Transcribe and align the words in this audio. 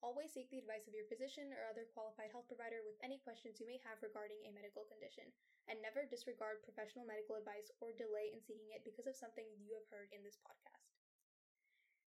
Always 0.00 0.32
seek 0.32 0.48
the 0.48 0.64
advice 0.64 0.88
of 0.88 0.96
your 0.96 1.04
physician 1.12 1.52
or 1.52 1.68
other 1.68 1.84
qualified 1.92 2.32
health 2.32 2.48
provider 2.48 2.80
with 2.80 2.96
any 3.04 3.20
questions 3.20 3.60
you 3.60 3.68
may 3.68 3.76
have 3.84 4.00
regarding 4.00 4.40
a 4.48 4.50
medical 4.56 4.88
condition, 4.88 5.28
and 5.68 5.76
never 5.84 6.08
disregard 6.08 6.64
professional 6.64 7.04
medical 7.04 7.36
advice 7.36 7.68
or 7.84 7.92
delay 7.92 8.32
in 8.32 8.40
seeking 8.40 8.72
it 8.72 8.80
because 8.80 9.04
of 9.04 9.12
something 9.12 9.44
you 9.60 9.76
have 9.76 9.84
heard 9.92 10.08
in 10.16 10.24
this 10.24 10.40
podcast. 10.40 10.88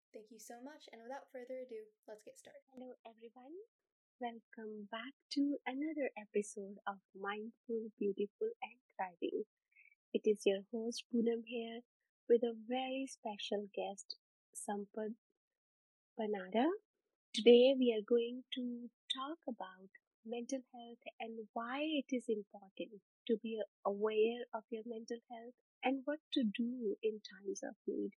Thank 0.09 0.33
you 0.33 0.41
so 0.41 0.57
much, 0.65 0.89
and 0.89 1.05
without 1.05 1.29
further 1.29 1.61
ado, 1.61 1.85
let's 2.09 2.25
get 2.25 2.33
started. 2.33 2.65
Hello, 2.73 2.97
everyone. 3.05 3.53
Welcome 4.17 4.89
back 4.89 5.13
to 5.37 5.61
another 5.69 6.09
episode 6.17 6.81
of 6.89 6.97
Mindful, 7.13 7.93
Beautiful, 8.01 8.57
and 8.65 8.77
Thriving. 8.97 9.45
It 10.17 10.25
is 10.25 10.49
your 10.49 10.65
host 10.73 11.05
Poonam 11.13 11.45
here 11.45 11.85
with 12.25 12.41
a 12.41 12.57
very 12.57 13.05
special 13.05 13.69
guest, 13.69 14.17
Sampath 14.49 15.13
Panada. 16.17 16.73
Today 17.33 17.75
we 17.77 17.91
are 17.93 18.01
going 18.01 18.43
to 18.55 18.89
talk 19.13 19.37
about 19.47 19.89
mental 20.25 20.61
health 20.73 20.99
and 21.19 21.47
why 21.53 21.81
it 21.81 22.05
is 22.15 22.29
important 22.29 23.01
to 23.27 23.37
be 23.43 23.61
aware 23.85 24.45
of 24.53 24.63
your 24.71 24.83
mental 24.85 25.19
health 25.29 25.53
and 25.83 26.01
what 26.05 26.19
to 26.33 26.43
do 26.43 26.95
in 27.03 27.19
times 27.21 27.61
of 27.61 27.75
need. 27.85 28.11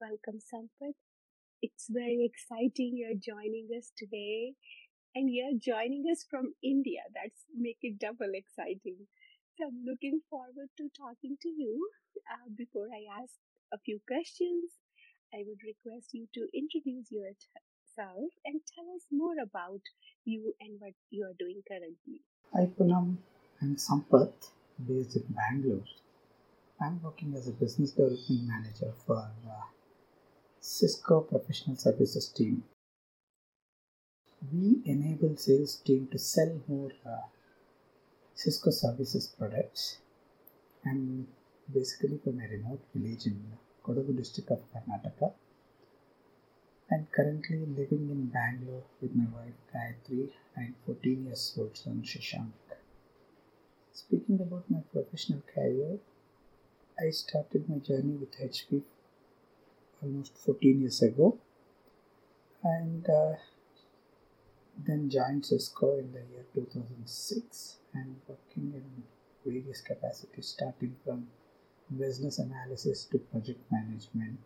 Welcome, 0.00 0.40
Sampath. 0.40 0.96
It's 1.62 1.86
very 1.90 2.24
exciting 2.24 2.96
you're 2.96 3.18
joining 3.20 3.68
us 3.76 3.92
today 3.96 4.54
and 5.14 5.30
you're 5.32 5.58
joining 5.58 6.04
us 6.10 6.26
from 6.30 6.54
India. 6.62 7.02
That's 7.14 7.46
make 7.56 7.78
it 7.82 7.98
double 7.98 8.32
exciting. 8.34 9.08
So 9.58 9.66
I'm 9.68 9.84
looking 9.86 10.20
forward 10.30 10.70
to 10.78 10.88
talking 10.96 11.36
to 11.42 11.48
you. 11.48 11.90
Uh, 12.30 12.50
before 12.56 12.88
I 12.92 13.22
ask 13.22 13.34
a 13.72 13.78
few 13.78 14.00
questions, 14.08 14.72
I 15.34 15.44
would 15.46 15.60
request 15.66 16.10
you 16.14 16.28
to 16.34 16.48
introduce 16.54 17.10
yourself 18.00 18.30
and 18.44 18.60
tell 18.74 18.84
us 18.94 19.02
more 19.10 19.34
about 19.42 19.80
you 20.24 20.54
and 20.60 20.80
what 20.80 20.92
you 21.10 21.24
are 21.24 21.34
doing 21.38 21.62
currently. 21.68 22.20
Hi 22.54 22.66
Poonam, 22.78 23.16
I'm 23.60 23.76
Sampath, 23.76 24.50
based 24.86 25.16
in 25.16 25.24
Bangalore. 25.28 25.84
I'm 26.80 27.00
working 27.02 27.34
as 27.36 27.48
a 27.48 27.52
business 27.52 27.90
development 27.92 28.48
manager 28.48 28.92
for 29.06 29.18
uh, 29.18 29.66
Cisco 30.60 31.20
Professional 31.20 31.76
Services 31.76 32.28
team 32.28 32.64
we 34.52 34.80
enable 34.86 35.36
sales 35.36 35.76
team 35.84 36.08
to 36.10 36.18
sell 36.18 36.58
more 36.66 36.90
uh, 37.04 37.26
Cisco 38.34 38.70
services 38.70 39.34
products. 39.38 39.98
I'm 40.86 41.26
basically 41.72 42.18
from 42.24 42.40
a 42.40 42.48
remote 42.48 42.80
village 42.94 43.26
in 43.26 43.38
Kodagu 43.84 44.16
district 44.16 44.50
of 44.50 44.60
Karnataka 44.72 45.32
and 46.90 47.10
currently 47.12 47.58
living 47.58 48.10
in 48.10 48.26
Bangalore 48.26 48.82
with 49.00 49.14
my 49.14 49.26
wife 49.36 49.54
Gayatri 49.72 50.30
and 50.56 50.74
14 50.86 51.24
years 51.26 51.54
old 51.56 51.76
son 51.76 52.02
Shashank. 52.04 52.50
Speaking 53.92 54.40
about 54.40 54.64
my 54.68 54.80
professional 54.92 55.42
career, 55.54 55.98
I 56.98 57.10
started 57.10 57.68
my 57.68 57.78
journey 57.78 58.16
with 58.16 58.32
HP 58.38 58.82
almost 60.02 60.36
14 60.38 60.80
years 60.80 61.00
ago 61.02 61.38
and 62.64 63.08
uh, 63.08 63.34
then 64.86 65.08
joined 65.08 65.46
Cisco 65.46 65.96
in 65.98 66.12
the 66.12 66.18
year 66.32 66.44
2006 66.54 67.76
and 67.94 68.16
working 68.28 68.72
in 68.74 69.04
various 69.44 69.80
capacities 69.80 70.48
starting 70.48 70.96
from 71.04 71.28
business 71.98 72.38
analysis 72.38 73.04
to 73.04 73.18
project 73.18 73.60
management, 73.70 74.38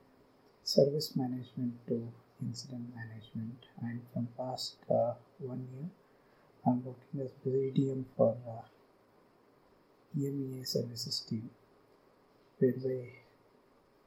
service 0.63 1.17
management 1.17 1.75
to 1.89 2.13
incident 2.43 2.95
management 2.95 3.67
and 3.83 4.01
from 4.13 4.29
past 4.37 4.77
uh, 4.91 5.15
one 5.39 5.67
year 5.75 5.89
I'm 6.67 6.83
working 6.85 7.21
as 7.21 7.31
BDM 7.47 8.05
for 8.17 8.37
uh, 8.49 8.63
EMEA 10.19 10.67
services 10.67 11.21
team 11.29 11.51
where 12.59 12.75
we, 12.85 13.11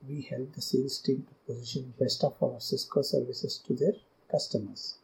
we 0.08 0.22
help 0.24 0.54
the 0.54 0.62
sales 0.62 1.00
team 1.00 1.28
to 1.28 1.54
position 1.54 1.94
best 2.00 2.24
of 2.24 2.36
our 2.42 2.60
Cisco 2.60 3.02
services 3.02 3.62
to 3.68 3.74
their 3.74 3.94
customers. 4.32 4.98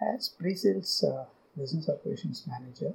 As 0.00 0.28
pre-sales 0.28 1.04
uh, 1.04 1.24
business 1.56 1.88
operations 1.88 2.44
manager, 2.46 2.94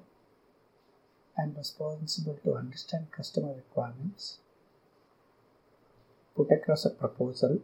I'm 1.37 1.53
responsible 1.55 2.39
to 2.43 2.55
understand 2.55 3.11
customer 3.11 3.53
requirements, 3.53 4.39
put 6.35 6.51
across 6.51 6.85
a 6.85 6.89
proposal, 6.89 7.61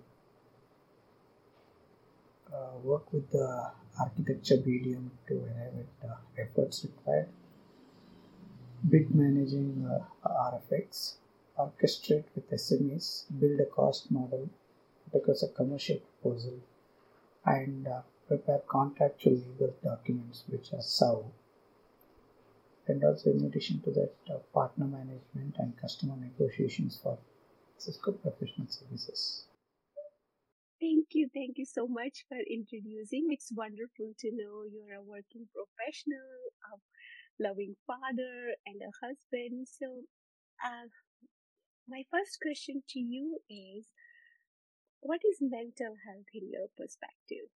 uh, 2.54 2.78
work 2.84 3.12
with 3.12 3.30
the 3.32 3.72
architecture 4.00 4.58
medium 4.66 5.12
to 5.28 5.46
at 5.66 6.10
uh, 6.10 6.16
efforts 6.38 6.84
required, 6.84 7.30
bid 8.90 9.14
managing 9.14 9.90
uh, 9.90 10.28
RFX, 10.28 11.16
orchestrate 11.58 12.26
with 12.36 12.50
SMEs, 12.52 13.26
build 13.40 13.60
a 13.60 13.66
cost 13.66 14.12
model, 14.12 14.50
across 15.14 15.44
a 15.44 15.48
commercial 15.50 15.98
proposal, 15.98 16.60
and 17.46 17.88
uh, 17.88 18.02
prepare 18.28 18.62
contractual 18.68 19.34
legal 19.34 19.74
documents 19.84 20.44
which 20.48 20.74
are 20.74 20.82
SAU. 20.82 21.26
And 22.88 23.04
also, 23.04 23.32
in 23.32 23.46
addition 23.46 23.80
to 23.82 23.92
that, 23.92 24.14
uh, 24.30 24.38
partner 24.54 24.86
management 24.86 25.56
and 25.58 25.80
customer 25.80 26.16
negotiations 26.18 27.00
for 27.02 27.18
Cisco 27.78 28.12
professional 28.12 28.68
services. 28.68 29.46
Thank 30.84 31.16
you. 31.16 31.30
Thank 31.34 31.56
you 31.56 31.64
so 31.64 31.88
much 31.88 32.26
for 32.28 32.36
introducing. 32.36 33.32
It's 33.32 33.56
wonderful 33.56 34.12
to 34.20 34.28
know 34.36 34.68
you're 34.68 35.00
a 35.00 35.02
working 35.02 35.48
professional, 35.56 36.36
a 36.68 36.76
loving 37.40 37.76
father, 37.88 38.52
and 38.68 38.82
a 38.84 38.92
husband. 39.00 39.66
So, 39.72 40.04
uh, 40.60 40.92
my 41.88 42.04
first 42.12 42.38
question 42.42 42.84
to 42.90 43.00
you 43.00 43.40
is 43.50 43.88
what 45.00 45.22
is 45.24 45.38
mental 45.40 45.96
health 46.04 46.28
in 46.34 46.52
your 46.52 46.68
perspective? 46.76 47.48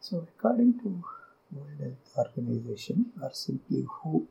So, 0.00 0.26
according 0.26 0.80
to 0.80 1.04
World 1.52 1.78
Health 1.78 2.34
Organization, 2.36 3.12
or 3.22 3.30
simply 3.32 3.86
WHO, 4.02 4.26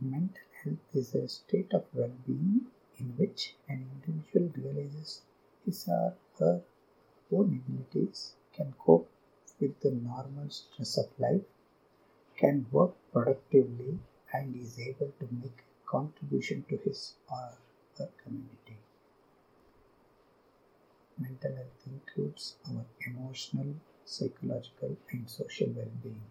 mental 0.00 0.48
health 0.64 0.88
is 0.94 1.14
a 1.14 1.28
state 1.28 1.74
of 1.74 1.84
well-being 1.92 2.62
in 2.98 3.06
which 3.18 3.56
an 3.68 3.84
individual 4.06 4.50
realizes 4.56 5.20
his 5.68 5.86
or 5.88 6.14
her 6.38 6.62
own 7.32 7.62
abilities, 7.62 8.32
can 8.54 8.74
cope 8.78 9.08
with 9.60 9.78
the 9.80 9.90
normal 9.90 10.48
stress 10.48 10.96
of 10.98 11.08
life, 11.18 11.42
can 12.36 12.66
work 12.70 12.94
productively, 13.12 13.98
and 14.32 14.56
is 14.56 14.78
able 14.78 15.12
to 15.20 15.28
make 15.42 15.60
a 15.60 15.90
contribution 15.90 16.64
to 16.68 16.76
his 16.78 17.14
or 17.30 17.52
her 17.98 18.08
community. 18.22 18.78
Mental 21.18 21.54
health 21.54 21.86
includes 21.86 22.56
our 22.70 22.84
emotional, 23.06 23.74
psychological, 24.04 24.96
and 25.10 25.28
social 25.28 25.68
well 25.76 25.90
being. 26.02 26.22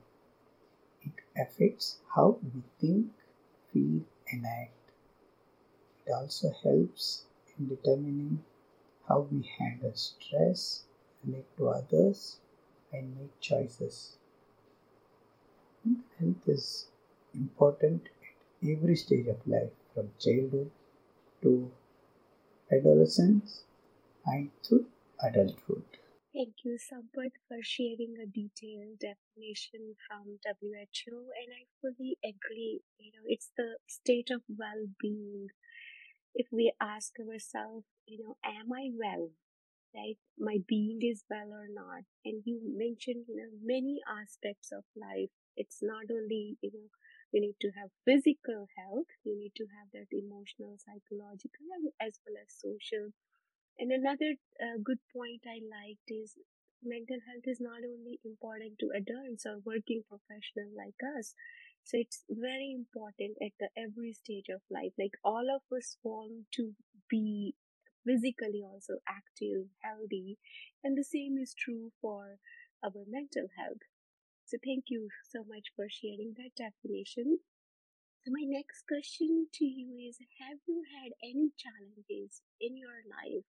It 1.03 1.13
affects 1.35 1.99
how 2.15 2.39
we 2.41 2.63
think, 2.79 3.11
feel, 3.71 4.01
and 4.31 4.45
act. 4.45 4.71
It 6.05 6.11
also 6.11 6.51
helps 6.63 7.25
in 7.57 7.67
determining 7.67 8.43
how 9.07 9.21
we 9.21 9.43
handle 9.59 9.93
stress, 9.95 10.83
relate 11.25 11.47
to 11.57 11.69
others, 11.69 12.39
and 12.93 13.17
make 13.17 13.39
choices. 13.39 14.17
Health 16.19 16.47
is 16.47 16.87
important 17.33 18.09
at 18.63 18.69
every 18.69 18.95
stage 18.95 19.27
of 19.27 19.45
life, 19.47 19.71
from 19.93 20.11
childhood 20.19 20.71
to 21.41 21.71
adolescence 22.71 23.63
and 24.25 24.51
to 24.63 24.85
adulthood. 25.21 25.85
Thank 26.33 26.55
you, 26.63 26.77
Sampath, 26.77 27.33
for 27.47 27.57
sharing 27.63 28.15
a 28.21 28.25
detailed 28.25 28.99
definition 28.99 29.95
from 30.07 30.39
WHO, 30.43 31.31
and 31.41 31.53
I 31.53 31.65
fully 31.81 32.17
agree. 32.23 32.81
You 32.99 33.11
know, 33.13 33.25
it's 33.27 33.51
the 33.57 33.77
state 33.87 34.29
of 34.31 34.41
well-being. 34.49 35.49
If 36.37 36.47
we 36.53 36.71
ask 36.79 37.19
ourselves, 37.19 37.85
you 38.05 38.19
know, 38.23 38.37
am 38.45 38.71
I 38.71 38.91
well? 38.95 39.31
Right, 39.93 40.17
my 40.37 40.59
being 40.67 40.99
is 41.01 41.25
well 41.29 41.51
or 41.51 41.67
not? 41.67 42.03
And 42.23 42.43
you 42.45 42.61
mentioned, 42.63 43.25
you 43.27 43.35
know, 43.35 43.51
many 43.61 43.99
aspects 44.07 44.71
of 44.71 44.85
life. 44.95 45.31
It's 45.57 45.79
not 45.81 46.05
only, 46.11 46.57
you 46.61 46.71
know, 46.73 46.89
you 47.33 47.41
need 47.41 47.57
to 47.61 47.71
have 47.71 47.91
physical 48.05 48.67
health 48.77 49.07
you 49.25 49.37
need 49.37 49.53
to 49.57 49.65
have 49.67 49.91
that 49.93 50.07
emotional 50.15 50.77
psychological 50.77 51.67
as 51.99 52.19
well 52.25 52.37
as 52.41 52.47
social 52.55 53.11
and 53.79 53.91
another 53.91 54.35
uh, 54.61 54.77
good 54.83 54.99
point 55.13 55.41
i 55.47 55.59
liked 55.75 56.07
is 56.09 56.35
mental 56.83 57.17
health 57.27 57.45
is 57.45 57.59
not 57.59 57.81
only 57.91 58.19
important 58.25 58.77
to 58.79 58.89
adults 58.95 59.45
or 59.45 59.59
working 59.65 60.03
professionals 60.09 60.73
like 60.77 60.99
us 61.17 61.33
so 61.87 61.97
it's 61.97 62.23
very 62.29 62.71
important 62.73 63.37
at 63.41 63.53
the 63.59 63.69
every 63.77 64.13
stage 64.13 64.49
of 64.53 64.61
life 64.69 64.93
like 64.99 65.15
all 65.23 65.47
of 65.55 65.61
us 65.75 65.97
want 66.03 66.45
to 66.53 66.73
be 67.09 67.55
physically 68.05 68.63
also 68.63 68.95
active 69.07 69.67
healthy 69.83 70.37
and 70.83 70.97
the 70.97 71.03
same 71.03 71.37
is 71.37 71.53
true 71.53 71.91
for 72.01 72.37
our 72.83 73.03
mental 73.07 73.47
health. 73.57 73.83
So 74.45 74.57
thank 74.63 74.85
you 74.87 75.09
so 75.29 75.43
much 75.43 75.73
for 75.75 75.87
sharing 75.89 76.33
that 76.37 76.55
definition. 76.55 77.39
So 78.23 78.31
my 78.31 78.45
next 78.45 78.85
question 78.87 79.47
to 79.55 79.65
you 79.65 79.97
is 80.09 80.17
have 80.39 80.59
you 80.67 80.83
had 81.01 81.13
any 81.23 81.51
challenges 81.57 82.41
in 82.61 82.77
your 82.77 83.01
life 83.09 83.45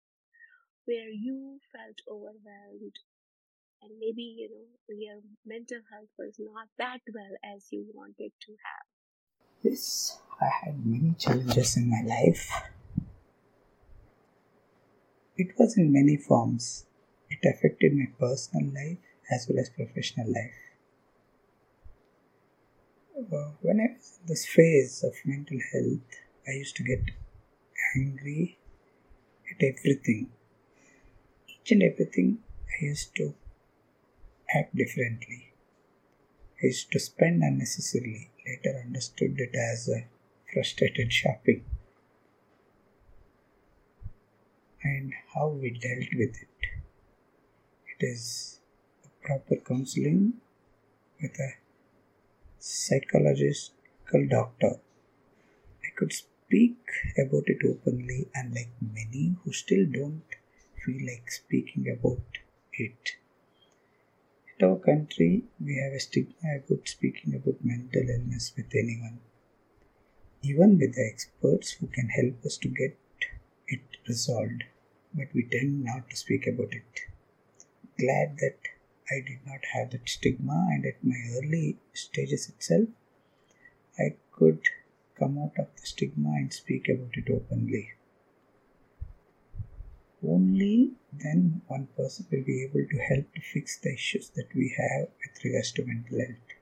where 0.86 1.10
you 1.10 1.60
felt 1.72 2.00
overwhelmed 2.08 2.96
and 3.86 3.94
maybe 4.02 4.26
you 4.42 4.50
know 4.50 4.66
your 4.90 5.22
mental 5.46 5.78
health 5.92 6.10
was 6.18 6.34
not 6.38 6.66
that 6.78 7.00
well 7.14 7.34
as 7.54 7.70
you 7.70 7.86
wanted 7.94 8.32
to 8.42 8.52
have 8.66 8.86
Yes, 9.62 10.20
I 10.40 10.48
had 10.62 10.86
many 10.86 11.14
challenges 11.18 11.76
in 11.76 11.90
my 11.90 12.02
life. 12.02 12.50
It 15.36 15.58
was 15.58 15.76
in 15.76 15.92
many 15.92 16.16
forms. 16.16 16.86
It 17.30 17.40
affected 17.44 17.94
my 17.94 18.06
personal 18.18 18.72
life 18.72 18.98
as 19.30 19.48
well 19.48 19.58
as 19.58 19.70
professional 19.70 20.28
life. 20.28 20.54
Uh, 23.18 23.50
when 23.60 23.80
I 23.80 23.94
was 23.94 24.18
in 24.20 24.26
this 24.26 24.46
phase 24.46 25.02
of 25.02 25.14
mental 25.24 25.58
health, 25.72 26.20
I 26.46 26.52
used 26.52 26.76
to 26.76 26.84
get 26.84 27.02
angry 27.96 28.58
at 29.50 29.64
everything. 29.64 30.30
Each 31.48 31.72
and 31.72 31.82
everything 31.82 32.38
I 32.80 32.84
used 32.84 33.16
to 33.16 33.34
act 34.54 34.74
differently. 34.76 35.52
is 36.60 36.84
to 36.84 36.98
spend 36.98 37.42
unnecessarily. 37.42 38.30
Later 38.46 38.80
understood 38.84 39.38
it 39.38 39.54
as 39.54 39.90
frustrated 40.52 41.12
shopping. 41.12 41.64
And 44.82 45.12
how 45.34 45.48
we 45.48 45.70
dealt 45.70 46.08
with 46.14 46.36
it. 46.42 46.48
It 47.98 48.06
is 48.06 48.60
proper 49.22 49.56
counseling 49.56 50.34
with 51.20 51.38
a 51.40 51.54
psychological 52.58 54.28
doctor. 54.30 54.80
I 55.84 55.88
could 55.96 56.12
speak 56.12 56.78
about 57.18 57.44
it 57.46 57.58
openly, 57.68 58.28
unlike 58.34 58.70
many 58.80 59.36
who 59.42 59.52
still 59.52 59.86
don't 59.86 60.22
feel 60.84 61.00
like 61.06 61.30
speaking 61.30 61.88
about 61.90 62.38
it. 62.74 63.16
In 64.58 64.70
our 64.70 64.78
country, 64.78 65.44
we 65.60 65.76
have 65.76 65.92
a 65.92 66.00
stigma 66.00 66.56
about 66.56 66.88
speaking 66.88 67.34
about 67.34 67.62
mental 67.62 68.08
illness 68.08 68.54
with 68.56 68.74
anyone, 68.74 69.20
even 70.42 70.78
with 70.78 70.94
the 70.94 71.10
experts 71.12 71.72
who 71.72 71.88
can 71.88 72.08
help 72.08 72.42
us 72.42 72.56
to 72.58 72.68
get 72.68 72.96
it 73.68 73.82
resolved, 74.08 74.64
but 75.12 75.26
we 75.34 75.42
tend 75.42 75.84
not 75.84 76.08
to 76.08 76.16
speak 76.16 76.46
about 76.46 76.72
it. 76.72 77.00
Glad 77.98 78.38
that 78.38 78.56
I 79.10 79.20
did 79.20 79.40
not 79.44 79.60
have 79.74 79.90
that 79.90 80.08
stigma, 80.08 80.68
and 80.70 80.86
at 80.86 81.04
my 81.04 81.20
early 81.36 81.76
stages 81.92 82.48
itself, 82.48 82.88
I 83.98 84.16
could 84.32 84.62
come 85.18 85.36
out 85.38 85.58
of 85.58 85.68
the 85.76 85.86
stigma 85.86 86.30
and 86.30 86.50
speak 86.50 86.88
about 86.88 87.14
it 87.14 87.30
openly. 87.30 87.92
Only 90.26 90.92
then 91.10 91.62
one 91.68 91.86
person 91.96 92.26
will 92.30 92.44
be 92.44 92.64
able 92.64 92.86
to 92.86 92.98
help 92.98 93.32
to 93.34 93.40
fix 93.40 93.78
the 93.78 93.94
issues 93.94 94.28
that 94.36 94.54
we 94.54 94.74
have 94.76 95.08
with 95.20 95.42
regards 95.42 95.72
to 95.72 95.86
mental 95.86 96.18
health. 96.18 96.58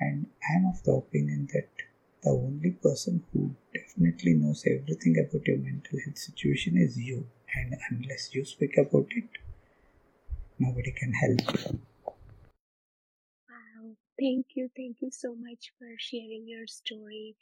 And 0.00 0.26
I 0.50 0.56
am 0.56 0.66
of 0.66 0.82
the 0.82 0.94
opinion 0.94 1.46
that 1.52 1.68
the 2.24 2.30
only 2.30 2.72
person 2.72 3.24
who 3.32 3.54
definitely 3.72 4.34
knows 4.34 4.64
everything 4.66 5.16
about 5.16 5.46
your 5.46 5.58
mental 5.58 6.00
health 6.04 6.18
situation 6.18 6.76
is 6.76 6.98
you. 6.98 7.28
And 7.54 7.76
unless 7.88 8.34
you 8.34 8.44
speak 8.44 8.76
about 8.76 9.06
it, 9.12 9.28
nobody 10.58 10.92
can 10.92 11.12
help. 11.12 11.80
Wow, 13.48 13.96
thank 14.18 14.46
you, 14.54 14.70
thank 14.76 15.02
you 15.02 15.10
so 15.10 15.34
much 15.34 15.72
for 15.78 15.88
sharing 15.98 16.48
your 16.48 16.66
story. 16.66 17.36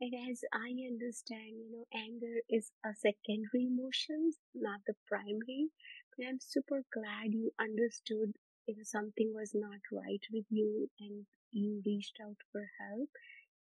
And 0.00 0.14
as 0.30 0.44
I 0.52 0.68
understand, 0.86 1.58
you 1.58 1.68
know, 1.72 1.86
anger 1.92 2.36
is 2.48 2.70
a 2.84 2.94
secondary 2.94 3.66
emotion, 3.66 4.32
not 4.54 4.82
the 4.86 4.94
primary. 5.08 5.70
But 6.16 6.26
I'm 6.26 6.38
super 6.38 6.84
glad 6.92 7.34
you 7.34 7.52
understood 7.58 8.36
if 8.68 8.86
something 8.86 9.32
was 9.34 9.52
not 9.52 9.80
right 9.90 10.22
with 10.32 10.46
you 10.48 10.90
and 11.00 11.26
you 11.50 11.82
reached 11.84 12.18
out 12.22 12.36
for 12.52 12.70
help. 12.78 13.10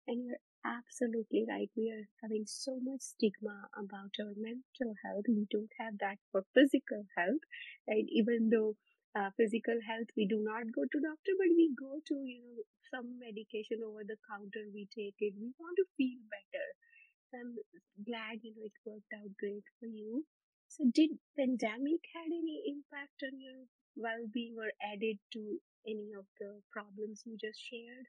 And 0.07 0.25
you're 0.25 0.39
absolutely 0.65 1.45
right. 1.47 1.69
We 1.77 1.91
are 1.91 2.07
having 2.21 2.45
so 2.47 2.79
much 2.81 3.01
stigma 3.01 3.69
about 3.77 4.15
our 4.19 4.33
mental 4.35 4.95
health. 5.05 5.25
We 5.27 5.47
don't 5.49 5.71
have 5.79 5.97
that 5.99 6.19
for 6.31 6.45
physical 6.53 7.05
health, 7.17 7.41
And 7.87 8.09
Even 8.09 8.49
though 8.49 8.75
uh, 9.15 9.29
physical 9.37 9.77
health 9.87 10.09
we 10.15 10.25
do 10.25 10.39
not 10.41 10.69
go 10.75 10.83
to 10.85 10.99
doctor 11.01 11.33
but 11.37 11.49
we 11.57 11.71
go 11.73 11.97
to 12.05 12.15
you 12.25 12.41
know 12.43 12.63
some 12.89 13.19
medication 13.21 13.85
over 13.85 14.01
the 14.01 14.17
counter 14.25 14.65
we 14.73 14.89
take 14.89 15.17
it. 15.21 15.33
We 15.37 15.53
want 15.57 15.77
to 15.77 15.85
feel 15.97 16.17
better. 16.29 16.67
I'm 17.33 17.53
glad 18.01 18.41
you 18.41 18.53
know 18.57 18.65
it 18.65 18.73
worked 18.85 19.13
out 19.13 19.29
great 19.37 19.65
for 19.79 19.85
you. 19.85 20.25
So 20.67 20.85
did 20.93 21.17
pandemic 21.37 22.01
had 22.13 22.29
any 22.29 22.61
impact 22.65 23.21
on 23.25 23.37
your 23.37 23.69
well-being 23.95 24.57
or 24.57 24.73
added 24.81 25.17
to 25.33 25.61
any 25.85 26.13
of 26.17 26.25
the 26.39 26.61
problems 26.73 27.23
you 27.25 27.37
just 27.37 27.61
shared? 27.61 28.05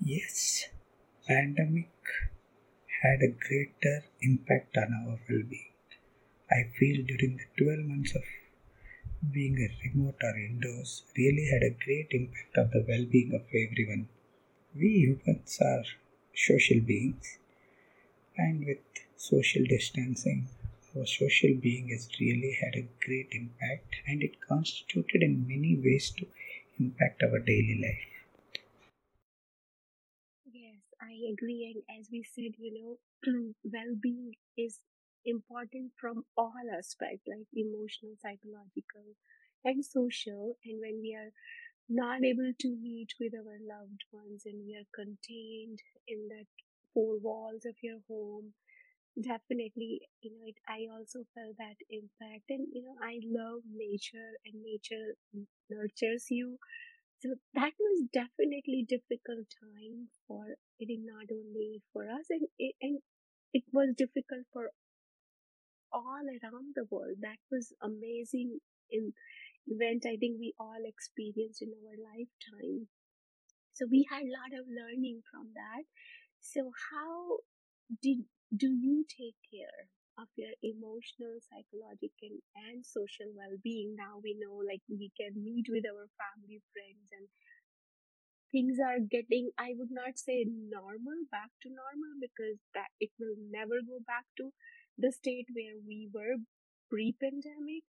Yes, 0.00 0.68
pandemic 1.26 1.90
had 3.02 3.22
a 3.22 3.34
greater 3.34 4.04
impact 4.22 4.76
on 4.76 4.90
our 4.94 5.18
well-being. 5.28 5.74
I 6.50 6.70
feel 6.78 7.04
during 7.06 7.38
the 7.38 7.64
12 7.64 7.86
months 7.86 8.14
of 8.14 8.22
being 9.32 9.56
remote 9.84 10.16
or 10.22 10.36
indoors 10.36 11.02
really 11.16 11.46
had 11.46 11.62
a 11.62 11.70
great 11.84 12.08
impact 12.10 12.58
on 12.58 12.70
the 12.70 12.84
well-being 12.86 13.32
of 13.34 13.42
everyone. 13.48 14.08
We 14.74 14.88
humans 15.00 15.58
are 15.60 15.84
social 16.34 16.80
beings, 16.80 17.38
and 18.36 18.64
with 18.66 18.78
social 19.16 19.64
distancing, 19.64 20.48
our 20.96 21.06
social 21.06 21.54
being 21.54 21.88
has 21.88 22.08
really 22.20 22.52
had 22.62 22.76
a 22.76 22.88
great 23.04 23.28
impact, 23.32 23.96
and 24.06 24.22
it 24.22 24.40
constituted 24.40 25.22
in 25.22 25.48
many 25.48 25.74
ways 25.76 26.10
to 26.18 26.26
impact 26.78 27.22
our 27.24 27.38
daily 27.40 27.78
life. 27.82 28.08
Yes, 30.52 30.80
I 31.02 31.12
agree. 31.32 31.72
And 31.88 32.00
as 32.00 32.08
we 32.10 32.22
said, 32.22 32.54
you 32.58 32.72
know, 32.72 32.98
well 33.64 33.94
being 34.00 34.34
is 34.56 34.80
important 35.26 35.92
from 36.00 36.24
all 36.36 36.54
aspects, 36.76 37.26
like 37.28 37.46
emotional, 37.54 38.14
psychological, 38.20 39.16
and 39.64 39.84
social. 39.84 40.56
And 40.64 40.80
when 40.80 41.00
we 41.02 41.14
are 41.14 41.32
not 41.88 42.24
able 42.24 42.52
to 42.60 42.76
meet 42.76 43.14
with 43.20 43.34
our 43.34 43.58
loved 43.60 44.04
ones 44.12 44.42
and 44.46 44.64
we 44.66 44.74
are 44.76 44.88
contained 44.94 45.80
in 46.08 46.28
that 46.28 46.46
four 46.94 47.18
walls 47.18 47.64
of 47.66 47.76
your 47.82 48.00
home, 48.08 48.54
definitely, 49.20 50.00
you 50.22 50.30
know, 50.32 50.44
it, 50.46 50.56
I 50.68 50.86
also 50.92 51.20
felt 51.34 51.56
that 51.58 51.78
impact. 51.90 52.50
And, 52.50 52.66
you 52.72 52.82
know, 52.82 52.96
I 53.02 53.20
love 53.24 53.62
nature 53.74 54.34
and 54.44 54.62
nature 54.62 55.14
nurtures 55.70 56.26
you 56.30 56.58
so 57.20 57.30
that 57.54 57.72
was 57.80 58.02
definitely 58.12 58.84
difficult 58.88 59.46
time 59.62 60.08
for 60.28 60.44
it 60.78 60.88
not 61.04 61.26
only 61.32 61.82
for 61.92 62.04
us 62.10 62.26
and 62.30 62.46
and 62.82 63.00
it 63.54 63.64
was 63.72 63.94
difficult 63.96 64.44
for 64.52 64.70
all 65.94 66.26
around 66.26 66.74
the 66.76 66.86
world. 66.90 67.18
That 67.22 67.38
was 67.52 67.72
amazing 67.82 68.60
in 68.90 69.14
event 69.68 70.04
I 70.06 70.16
think 70.16 70.38
we 70.40 70.54
all 70.60 70.82
experienced 70.84 71.62
in 71.62 71.72
our 71.72 71.96
lifetime. 71.96 72.88
So 73.74 73.86
we 73.90 74.06
had 74.10 74.22
a 74.24 74.32
lot 74.40 74.52
of 74.58 74.66
learning 74.68 75.22
from 75.30 75.52
that. 75.54 75.84
So 76.40 76.72
how 76.92 77.38
did 78.02 78.24
do 78.56 78.70
you 78.72 79.04
take 79.08 79.36
care 79.52 79.88
of 80.18 80.28
your 80.36 80.54
emotional, 80.62 81.36
psychological, 81.42 82.38
and 82.56 82.86
social 82.86 83.30
well-being? 83.36 83.96
Now 83.96 84.20
we 84.22 84.34
know 84.38 84.62
like 84.66 84.82
we 84.88 85.12
can 85.18 85.42
meet 85.42 85.66
with 85.70 85.84
our 85.86 86.08
family, 86.18 86.62
friends, 86.72 87.08
and 87.12 87.28
things 88.52 88.78
are 88.88 89.00
getting 89.14 89.50
i 89.58 89.70
would 89.78 89.90
not 89.96 90.18
say 90.18 90.36
normal 90.48 91.18
back 91.34 91.50
to 91.62 91.68
normal 91.68 92.12
because 92.24 92.56
that 92.76 92.88
it 93.00 93.10
will 93.20 93.36
never 93.56 93.80
go 93.88 93.98
back 94.06 94.24
to 94.38 94.50
the 94.98 95.12
state 95.12 95.46
where 95.54 95.78
we 95.86 96.08
were 96.12 96.36
pre-pandemic 96.90 97.84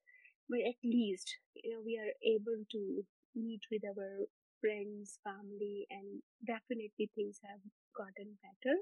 but 0.48 0.60
at 0.60 0.78
least 0.82 1.36
you 1.54 1.70
know 1.72 1.82
we 1.84 1.98
are 1.98 2.12
able 2.24 2.64
to 2.70 3.04
meet 3.34 3.60
with 3.70 3.82
our 3.84 4.26
friends, 4.64 5.18
family, 5.22 5.86
and 5.90 6.22
definitely 6.46 7.10
things 7.14 7.38
have 7.44 7.60
gotten 7.94 8.38
better. 8.40 8.76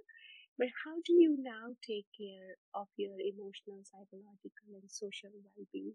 But 0.56 0.68
how 0.84 0.94
do 1.04 1.12
you 1.14 1.36
now 1.40 1.74
take 1.82 2.06
care 2.14 2.54
of 2.74 2.86
your 2.96 3.18
emotional, 3.18 3.82
psychological, 3.82 4.78
and 4.78 4.88
social 4.88 5.30
well 5.42 5.66
being? 5.72 5.94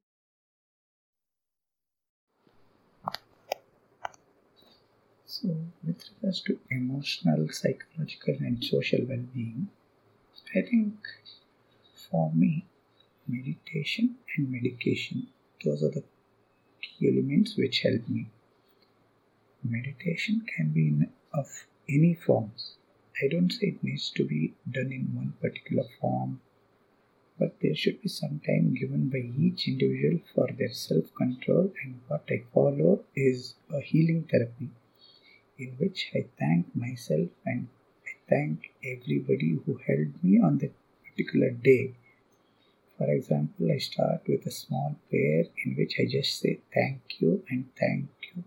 So, 5.25 5.55
with 5.85 6.03
regards 6.17 6.41
to 6.41 6.59
emotional, 6.69 7.47
psychological, 7.49 8.35
and 8.39 8.61
social 8.63 9.05
well 9.07 9.23
being, 9.33 9.69
I 10.55 10.61
think 10.61 10.95
for 12.09 12.31
me, 12.33 12.65
meditation 13.27 14.17
and 14.35 14.51
medication, 14.51 15.27
those 15.63 15.83
are 15.83 15.89
the 15.89 16.03
key 16.81 17.09
elements 17.09 17.57
which 17.57 17.79
help 17.79 18.07
me. 18.07 18.29
Meditation 19.63 20.45
can 20.55 20.69
be 20.69 20.87
in 20.87 21.11
of 21.33 21.67
any 21.89 22.13
forms. 22.13 22.75
I 23.21 23.27
don't 23.27 23.51
say 23.51 23.67
it 23.67 23.83
needs 23.83 24.09
to 24.11 24.23
be 24.23 24.53
done 24.69 24.91
in 24.91 25.15
one 25.15 25.33
particular 25.41 25.83
form, 25.99 26.41
but 27.39 27.59
there 27.61 27.75
should 27.75 28.01
be 28.01 28.09
some 28.09 28.39
time 28.39 28.73
given 28.73 29.09
by 29.09 29.19
each 29.19 29.67
individual 29.67 30.19
for 30.33 30.47
their 30.51 30.71
self 30.71 31.13
control. 31.15 31.71
And 31.83 32.01
what 32.07 32.25
I 32.29 32.43
follow 32.53 33.03
is 33.15 33.55
a 33.73 33.81
healing 33.81 34.27
therapy 34.29 34.69
in 35.57 35.69
which 35.77 36.11
I 36.15 36.25
thank 36.39 36.75
myself 36.75 37.29
and 37.45 37.67
I 38.05 38.11
thank 38.29 38.73
everybody 38.83 39.59
who 39.65 39.79
helped 39.87 40.23
me 40.23 40.39
on 40.39 40.59
that 40.59 40.73
particular 41.17 41.49
day. 41.49 41.93
For 42.97 43.09
example, 43.11 43.71
I 43.71 43.77
start 43.79 44.21
with 44.27 44.45
a 44.45 44.51
small 44.51 44.95
prayer 45.09 45.45
in 45.65 45.75
which 45.75 45.95
I 45.99 46.05
just 46.05 46.39
say 46.39 46.59
thank 46.73 47.01
you 47.19 47.43
and 47.49 47.65
thank 47.79 48.09
you. 48.35 48.43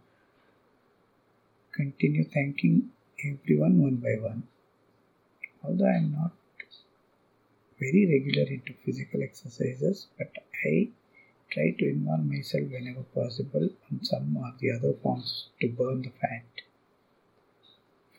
Continue 1.73 2.25
thanking 2.25 2.91
everyone 3.25 3.83
one 3.83 3.97
by 3.97 4.15
one. 4.21 4.45
Although 5.65 5.87
I 5.87 5.97
am 5.97 6.13
not 6.13 6.33
very 7.79 8.07
regular 8.07 8.49
into 8.49 8.73
physical 8.85 9.23
exercises, 9.23 10.07
but 10.19 10.31
I 10.65 10.91
try 11.51 11.71
to 11.79 11.89
involve 11.89 12.25
myself 12.25 12.65
whenever 12.71 13.03
possible 13.03 13.69
on 13.91 14.05
some 14.05 14.37
or 14.37 14.53
the 14.61 14.73
other 14.73 14.93
forms 15.03 15.47
to 15.61 15.69
burn 15.69 16.03
the 16.03 16.11
fat. 16.21 16.45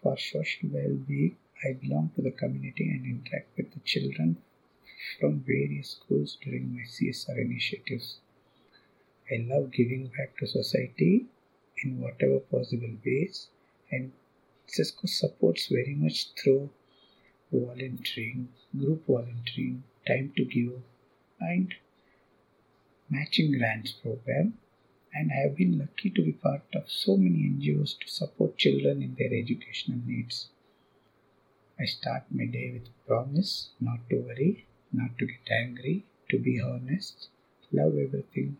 For 0.02 0.18
social 0.18 0.70
well-being, 0.74 1.38
I 1.64 1.74
belong 1.74 2.12
to 2.16 2.22
the 2.22 2.32
community 2.32 2.90
and 2.90 3.06
interact 3.06 3.56
with 3.58 3.72
the 3.74 3.80
children 3.82 4.38
from 5.20 5.42
various 5.42 5.92
schools 5.92 6.38
during 6.42 6.74
my 6.74 6.82
CSR 6.82 7.38
initiatives. 7.40 8.20
I 9.32 9.46
love 9.48 9.72
giving 9.72 10.08
back 10.08 10.38
to 10.38 10.48
society 10.48 11.28
in 11.84 12.00
whatever 12.00 12.40
possible 12.40 12.96
ways, 13.06 13.48
and 13.92 14.12
Cisco 14.68 15.08
supports 15.08 15.68
very 15.68 15.96
much 15.96 16.34
through 16.34 16.70
volunteering, 17.52 18.50
group 18.78 19.06
volunteering, 19.08 19.84
time 20.08 20.34
to 20.38 20.46
give, 20.46 20.82
and 21.40 21.76
matching 23.10 23.58
grants 23.58 23.92
program 23.92 24.58
and 25.14 25.32
I 25.32 25.42
have 25.42 25.58
been 25.58 25.78
lucky 25.78 26.10
to 26.10 26.24
be 26.24 26.32
part 26.32 26.64
of 26.74 26.90
so 26.90 27.18
many 27.18 27.50
NGOs 27.50 28.00
to 28.00 28.08
support 28.08 28.58
children 28.58 29.02
in 29.02 29.16
their 29.16 29.34
educational 29.38 30.00
needs. 30.06 30.48
I 31.80 31.86
start 31.86 32.24
my 32.32 32.46
day 32.46 32.72
with 32.72 32.90
promise 33.06 33.72
not 33.80 34.10
to 34.10 34.18
worry, 34.22 34.68
not 34.92 35.18
to 35.20 35.26
get 35.26 35.52
angry, 35.52 36.06
to 36.30 36.40
be 36.40 36.60
honest, 36.62 37.30
love 37.72 37.98
everything, 37.98 38.58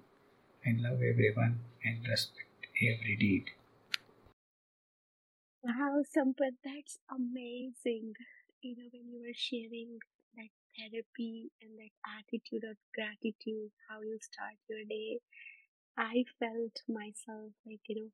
and 0.66 0.82
love 0.82 1.02
everyone, 1.04 1.60
and 1.84 2.08
respect 2.08 2.68
every 2.82 3.16
deed. 3.18 3.52
Wow, 5.64 6.04
Sampath, 6.04 6.58
that's 6.64 7.00
amazing. 7.10 8.14
You 8.62 8.76
know, 8.78 8.90
when 8.92 9.10
you 9.12 9.20
were 9.22 9.34
sharing 9.34 10.00
that 10.36 10.50
therapy 10.78 11.52
and 11.62 11.72
that 11.80 11.94
attitude 12.20 12.64
of 12.64 12.78
gratitude, 12.94 13.72
how 13.90 14.02
you 14.02 14.20
start 14.22 14.56
your 14.70 14.84
day, 14.88 15.20
I 15.98 16.26
felt 16.40 16.82
myself 16.88 17.54
like, 17.66 17.82
you 17.88 17.96
know, 17.96 18.10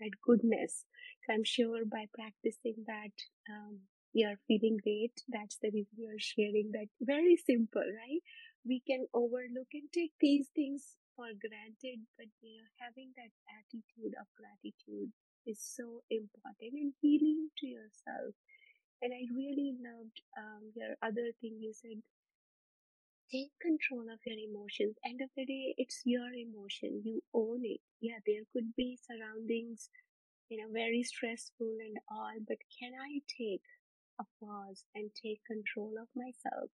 that 0.00 0.20
goodness. 0.22 0.84
So 1.26 1.34
I'm 1.34 1.44
sure 1.44 1.84
by 1.86 2.06
practicing 2.14 2.84
that, 2.86 3.14
um, 3.50 3.80
you're 4.12 4.38
feeling 4.48 4.78
great. 4.82 5.22
That's 5.28 5.56
the 5.62 5.70
reason 5.70 5.96
you're 5.96 6.18
sharing 6.18 6.72
that. 6.72 6.88
Very 7.00 7.36
simple, 7.36 7.82
right? 7.84 8.22
We 8.64 8.80
can 8.86 9.06
overlook 9.14 9.68
and 9.74 9.88
take 9.92 10.12
these 10.20 10.48
things 10.54 10.96
for 11.16 11.26
granted, 11.34 12.06
but 12.16 12.28
you 12.40 12.56
know, 12.56 12.68
having 12.80 13.12
that 13.16 13.32
attitude 13.48 14.14
of 14.20 14.26
gratitude 14.36 15.12
is 15.46 15.60
so 15.60 16.02
important 16.10 16.72
and 16.72 16.92
healing 17.00 17.50
to 17.58 17.66
yourself. 17.66 18.34
And 19.02 19.12
I 19.12 19.26
really 19.34 19.74
loved 19.78 20.22
um, 20.38 20.72
your 20.76 20.96
other 21.02 21.32
thing 21.40 21.58
you 21.60 21.72
said 21.74 22.02
take 23.32 23.50
control 23.60 24.06
of 24.12 24.20
your 24.24 24.38
emotions. 24.38 24.94
End 25.04 25.20
of 25.22 25.30
the 25.36 25.44
day, 25.44 25.74
it's 25.76 26.02
your 26.04 26.30
emotion. 26.32 27.02
You 27.04 27.20
own 27.34 27.62
it. 27.64 27.80
Yeah, 28.00 28.18
there 28.26 28.44
could 28.52 28.74
be 28.76 28.96
surroundings, 29.02 29.90
you 30.48 30.58
know, 30.58 30.70
very 30.72 31.02
stressful 31.02 31.74
and 31.80 31.98
all, 32.10 32.36
but 32.46 32.58
can 32.78 32.92
I 32.94 33.20
take 33.38 33.62
a 34.22 34.26
pause 34.38 34.84
and 34.94 35.10
take 35.14 35.42
control 35.44 35.94
of 36.00 36.08
myself? 36.14 36.70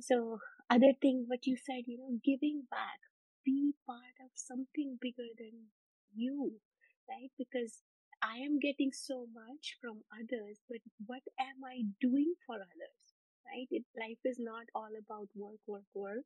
So, 0.00 0.38
other 0.70 0.92
thing, 1.00 1.24
what 1.26 1.46
you 1.46 1.56
said, 1.56 1.84
you 1.86 1.98
know, 1.98 2.18
giving 2.24 2.64
back, 2.70 3.00
be 3.44 3.74
part 3.86 4.16
of 4.22 4.30
something 4.34 4.98
bigger 5.00 5.30
than 5.38 5.70
you, 6.14 6.60
right? 7.08 7.30
Because 7.36 7.82
I 8.22 8.38
am 8.38 8.58
getting 8.60 8.92
so 8.92 9.26
much 9.34 9.76
from 9.80 10.02
others, 10.14 10.60
but 10.68 10.80
what 11.06 11.22
am 11.38 11.64
I 11.64 11.82
doing 12.00 12.34
for 12.46 12.56
others? 12.56 13.04
right? 13.46 13.68
It, 13.70 13.84
life 13.98 14.22
is 14.24 14.38
not 14.38 14.66
all 14.74 14.90
about 14.98 15.28
work, 15.34 15.60
work, 15.66 15.88
work. 15.94 16.24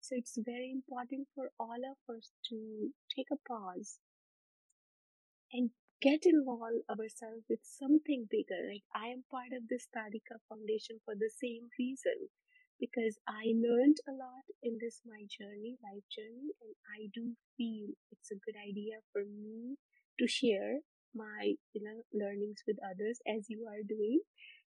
So 0.00 0.14
it's 0.16 0.38
very 0.44 0.70
important 0.70 1.26
for 1.34 1.50
all 1.58 1.80
of 1.92 2.14
us 2.14 2.30
to 2.50 2.90
take 3.14 3.26
a 3.32 3.40
pause 3.48 3.98
and 5.52 5.70
get 6.02 6.24
involved 6.26 6.84
ourselves 6.90 7.44
with 7.48 7.60
something 7.62 8.26
bigger. 8.30 8.60
Like 8.68 8.84
I 8.94 9.08
am 9.08 9.24
part 9.30 9.52
of 9.52 9.68
this 9.68 9.88
Tharaka 9.94 10.38
Foundation 10.48 11.00
for 11.04 11.14
the 11.14 11.30
same 11.30 11.68
reason 11.78 12.28
because 12.80 13.18
I 13.26 13.52
learned 13.56 13.98
a 14.08 14.12
lot 14.12 14.44
in 14.62 14.78
this 14.80 15.00
my 15.06 15.24
journey, 15.28 15.76
life 15.82 16.04
journey, 16.12 16.52
and 16.60 16.74
I 16.96 17.08
do 17.12 17.32
feel 17.56 17.88
it's 18.12 18.30
a 18.30 18.40
good 18.44 18.56
idea 18.56 19.00
for 19.12 19.22
me 19.24 19.76
to 20.18 20.26
share 20.28 20.80
my 21.14 21.54
learnings 22.12 22.62
with 22.66 22.76
others 22.84 23.20
as 23.26 23.48
you 23.48 23.64
are 23.66 23.82
doing 23.86 24.20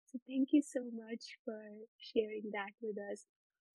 so 0.05 0.17
thank 0.27 0.49
you 0.53 0.61
so 0.61 0.79
much 0.95 1.35
for 1.43 1.59
sharing 1.99 2.49
that 2.53 2.71
with 2.81 2.95
us. 3.11 3.25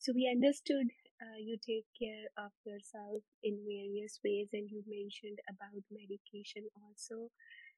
So 0.02 0.10
we 0.12 0.28
understood 0.28 0.88
uh, 1.22 1.38
you 1.38 1.56
take 1.64 1.86
care 1.96 2.26
of 2.36 2.50
yourself 2.64 3.22
in 3.44 3.56
various 3.64 4.18
ways, 4.24 4.48
and 4.52 4.68
you 4.68 4.82
mentioned 4.88 5.38
about 5.48 5.80
medication 5.92 6.66
also. 6.74 7.30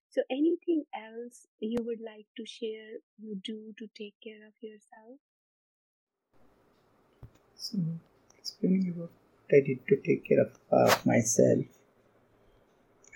So 0.09 0.23
anything 0.31 0.85
else 0.97 1.47
you 1.61 1.81
would 1.83 2.01
like 2.01 2.25
to 2.39 2.47
share 2.47 2.97
you 3.19 3.37
do 3.45 3.75
to 3.77 3.87
take 3.95 4.15
care 4.25 4.41
of 4.47 4.55
yourself? 4.63 5.21
So 7.57 7.77
explaining 8.39 8.89
about 8.97 9.11
what 9.13 9.59
I 9.59 9.61
did 9.61 9.87
to 9.89 9.97
take 9.97 10.25
care 10.27 10.41
of 10.41 10.57
uh, 10.73 10.97
myself, 11.05 11.67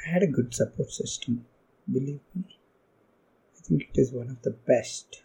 I 0.05 0.11
had 0.11 0.23
a 0.23 0.27
good 0.27 0.53
support 0.53 0.91
system. 0.91 1.47
Believe 1.91 2.21
me, 2.35 2.59
I 3.57 3.61
think 3.62 3.85
it 3.85 3.99
is 3.99 4.12
one 4.12 4.29
of 4.29 4.43
the 4.43 4.50
best 4.50 5.23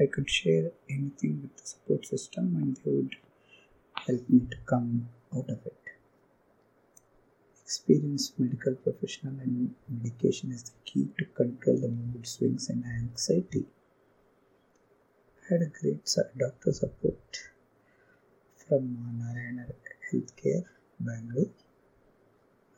I 0.00 0.06
could 0.06 0.30
share 0.30 0.70
anything 0.88 1.42
with 1.42 1.56
the 1.56 1.66
support 1.66 2.06
system 2.06 2.54
and 2.54 2.76
they 2.76 2.90
would 2.92 3.16
help 4.06 4.28
me 4.28 4.46
to 4.48 4.56
come 4.64 5.08
out 5.36 5.50
of 5.50 5.66
it. 5.66 5.82
Experienced 7.64 8.38
medical 8.38 8.76
professional 8.76 9.40
and 9.40 9.74
medication 9.88 10.52
is 10.52 10.62
the 10.62 10.72
key 10.84 11.08
to 11.18 11.24
control 11.24 11.78
the 11.80 11.88
mood 11.88 12.26
swings 12.26 12.68
and 12.68 12.84
anxiety. 12.84 13.66
I 15.42 15.54
had 15.54 15.62
a 15.62 15.66
great 15.66 16.08
doctor 16.38 16.72
support 16.72 17.50
from 18.68 19.18
Narayana 19.18 19.66
Healthcare, 20.12 20.64
Bangalore, 21.00 21.50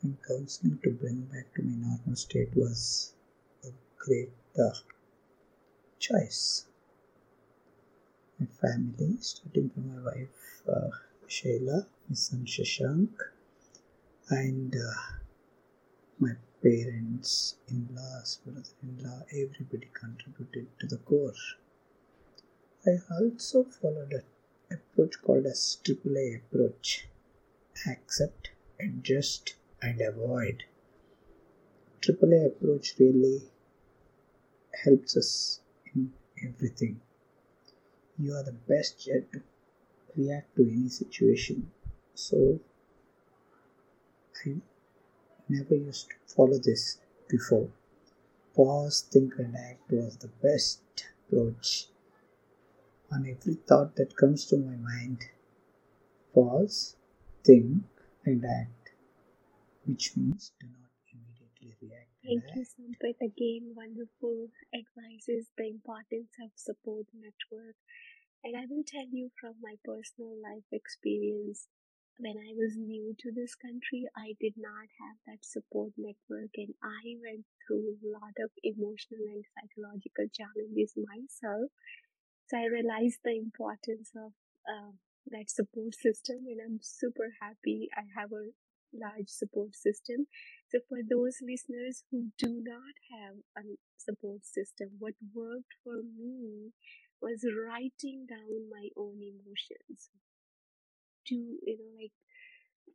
and 0.01 0.17
counseling 0.27 0.79
to 0.83 0.89
bring 0.89 1.21
back 1.31 1.53
to 1.53 1.61
my 1.61 1.75
normal 1.75 2.15
state 2.15 2.55
was 2.55 3.13
a 3.63 3.69
great 3.99 4.31
uh, 4.57 4.71
choice 5.99 6.65
my 8.41 8.47
family, 8.59 9.17
starting 9.19 9.69
from 9.69 9.95
my 9.95 10.11
wife 10.11 10.63
uh, 10.67 10.89
my 12.09 12.15
son 12.15 12.45
Shashank, 12.45 13.09
and 14.29 14.75
uh, 14.75 15.17
my 16.19 16.33
parents, 16.63 17.55
in 17.67 17.87
laws, 17.93 18.39
brother 18.43 18.63
in 18.81 19.03
law, 19.03 19.21
everybody 19.31 19.89
contributed 19.93 20.67
to 20.79 20.87
the 20.87 20.97
core. 20.97 21.33
I 22.85 22.97
also 23.11 23.63
followed 23.63 24.11
an 24.13 24.23
approach 24.71 25.21
called 25.21 25.45
as 25.45 25.77
AAA 25.83 26.37
approach 26.37 27.07
accept, 27.87 28.51
adjust, 28.79 29.55
and 29.81 30.01
avoid. 30.01 30.63
AAA 32.01 32.47
approach 32.47 32.95
really 32.99 33.51
helps 34.83 35.15
us 35.15 35.59
in 35.93 36.11
everything. 36.43 37.01
You 38.21 38.35
are 38.35 38.43
the 38.43 38.51
best 38.51 39.07
yet 39.07 39.31
to 39.31 39.41
react 40.15 40.55
to 40.55 40.61
any 40.61 40.89
situation. 40.89 41.71
So 42.13 42.59
I 44.45 44.57
never 45.49 45.73
used 45.73 46.09
to 46.09 46.15
follow 46.27 46.59
this 46.59 46.99
before. 47.27 47.69
Pause, 48.55 49.07
think, 49.11 49.33
and 49.39 49.55
act 49.55 49.89
was 49.89 50.17
the 50.17 50.27
best 50.27 50.81
approach 51.25 51.87
on 53.11 53.25
every 53.27 53.55
thought 53.55 53.95
that 53.95 54.15
comes 54.15 54.45
to 54.45 54.57
my 54.57 54.75
mind. 54.75 55.25
Pause, 56.35 56.97
think, 57.43 57.83
and 58.23 58.45
act, 58.45 58.91
which 59.85 60.15
means 60.15 60.51
do 60.59 60.67
not 60.67 60.91
immediately 61.11 61.75
react. 61.81 62.09
Thank 62.23 62.43
you, 62.55 62.65
Sampath. 62.65 63.19
Again, 63.21 63.73
wonderful 63.75 64.49
advices, 64.73 65.47
the 65.57 65.67
importance 65.69 66.29
of 66.43 66.51
support 66.55 67.07
network. 67.15 67.75
And 68.43 68.55
I 68.57 68.65
will 68.69 68.83
tell 68.85 69.07
you 69.09 69.31
from 69.39 69.55
my 69.61 69.75
personal 69.83 70.33
life 70.41 70.65
experience, 70.71 71.67
when 72.19 72.37
I 72.37 72.53
was 72.53 72.77
new 72.77 73.15
to 73.19 73.31
this 73.31 73.55
country, 73.55 74.05
I 74.15 74.35
did 74.39 74.53
not 74.57 74.89
have 75.01 75.17
that 75.25 75.43
support 75.43 75.93
network 75.97 76.51
and 76.57 76.73
I 76.83 77.17
went 77.21 77.45
through 77.65 77.97
a 77.97 78.07
lot 78.13 78.35
of 78.37 78.51
emotional 78.63 79.25
and 79.33 79.45
psychological 79.53 80.27
challenges 80.29 80.93
myself. 80.97 81.71
So 82.47 82.57
I 82.57 82.65
realized 82.65 83.21
the 83.23 83.37
importance 83.37 84.11
of 84.15 84.33
uh, 84.69 84.93
that 85.27 85.49
support 85.49 85.95
system 85.95 86.45
and 86.47 86.59
I'm 86.61 86.79
super 86.81 87.33
happy 87.41 87.89
I 87.97 88.03
have 88.19 88.31
a 88.33 88.53
large 88.93 89.29
support 89.29 89.75
system. 89.75 90.27
So 90.69 90.79
for 90.89 90.99
those 91.07 91.37
listeners 91.41 92.03
who 92.11 92.31
do 92.37 92.61
not 92.61 92.95
have 93.13 93.37
a 93.57 93.77
support 93.97 94.45
system, 94.45 94.89
what 94.99 95.15
worked 95.33 95.73
for 95.83 96.01
me 96.03 96.73
was 97.21 97.45
writing 97.45 98.25
down 98.27 98.69
my 98.69 98.89
own 98.97 99.21
emotions 99.21 100.09
to 101.27 101.35
you 101.35 101.77
know 101.77 101.91
like 102.01 102.13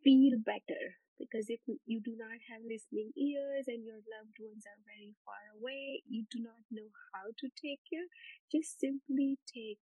feel 0.05 0.39
better. 0.45 0.99
Because 1.19 1.49
if 1.49 1.61
you 1.87 2.01
do 2.01 2.17
not 2.19 2.41
have 2.51 2.63
listening 2.67 3.13
ears 3.17 3.67
and 3.69 3.85
your 3.85 4.03
loved 4.05 4.37
ones 4.41 4.65
are 4.69 4.83
very 4.85 5.15
far 5.25 5.43
away 5.57 6.03
you 6.09 6.25
do 6.31 6.41
not 6.43 6.61
know 6.71 6.91
how 7.15 7.33
to 7.39 7.49
take 7.57 7.81
care 7.89 8.09
just 8.53 8.81
simply 8.81 9.39
take 9.49 9.81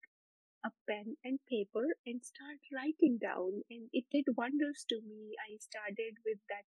a 0.65 0.71
pen 0.89 1.17
and 1.23 1.39
paper 1.49 1.85
and 2.05 2.23
start 2.25 2.59
writing 2.73 3.17
down. 3.21 3.63
And 3.69 3.89
it 3.93 4.05
did 4.11 4.25
wonders 4.37 4.85
to 4.89 5.01
me. 5.01 5.35
I 5.39 5.57
started 5.59 6.17
with 6.25 6.39
that 6.49 6.65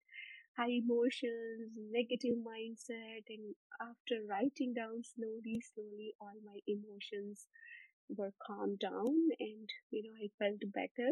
high 0.59 0.71
emotions 0.83 1.73
negative 1.91 2.37
mindset 2.45 3.25
and 3.29 3.55
after 3.81 4.17
writing 4.29 4.75
down 4.75 5.03
slowly 5.03 5.61
slowly 5.75 6.15
all 6.21 6.39
my 6.45 6.59
emotions 6.67 7.47
were 8.09 8.33
calmed 8.47 8.79
down 8.79 9.15
and 9.41 9.69
you 9.91 10.03
know 10.03 10.15
i 10.23 10.29
felt 10.39 10.61
better 10.73 11.11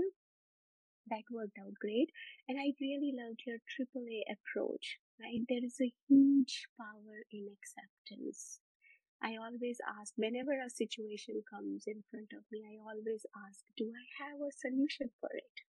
that 1.11 1.25
worked 1.31 1.59
out 1.59 1.75
great. 1.79 2.11
And 2.49 2.59
I 2.59 2.73
really 2.81 3.13
loved 3.13 3.43
your 3.47 3.59
AAA 3.69 4.23
approach, 4.33 4.99
right? 5.21 5.45
There 5.49 5.63
is 5.63 5.79
a 5.81 5.93
huge 6.09 6.69
power 6.79 7.21
in 7.31 7.49
acceptance. 7.53 8.61
I 9.23 9.37
always 9.37 9.79
ask, 10.01 10.15
whenever 10.17 10.53
a 10.53 10.71
situation 10.71 11.43
comes 11.51 11.85
in 11.87 12.05
front 12.11 12.33
of 12.33 12.45
me, 12.53 12.65
I 12.65 12.79
always 12.81 13.27
ask, 13.49 13.65
do 13.77 13.93
I 13.93 14.07
have 14.25 14.41
a 14.41 14.53
solution 14.53 15.11
for 15.21 15.31
it? 15.35 15.70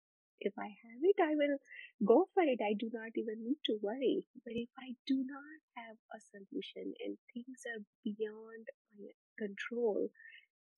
If 0.42 0.54
I 0.60 0.68
have 0.68 1.02
it, 1.04 1.16
I 1.22 1.36
will 1.36 1.58
go 2.06 2.28
for 2.34 2.44
it. 2.44 2.60
I 2.62 2.74
do 2.74 2.90
not 2.94 3.12
even 3.16 3.44
need 3.44 3.60
to 3.68 3.80
worry. 3.82 4.26
But 4.44 4.54
if 4.56 4.70
I 4.78 4.96
do 5.08 5.24
not 5.26 5.62
have 5.78 5.98
a 6.14 6.20
solution 6.20 6.94
and 7.06 7.18
things 7.34 7.64
are 7.72 7.84
beyond 8.04 8.68
my 9.00 9.12
control, 9.38 10.10